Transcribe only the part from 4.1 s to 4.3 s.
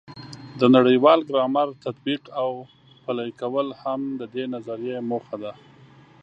د